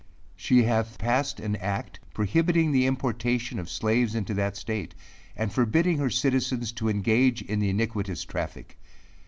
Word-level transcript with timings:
She 0.35 0.63
hath 0.63 0.97
passed 0.97 1.39
an 1.39 1.57
act 1.57 1.99
prohibiting 2.15 2.71
the 2.71 2.87
importation 2.87 3.59
of 3.59 3.69
slaves 3.69 4.15
into 4.15 4.33
that 4.33 4.57
state, 4.57 4.95
and 5.35 5.53
forbidding 5.53 5.99
her 5.99 6.09
citizens 6.09 6.71
to 6.71 6.89
engage 6.89 7.43
in 7.43 7.59
the 7.59 7.69
iniquitous 7.69 8.25
traffic. 8.25 8.79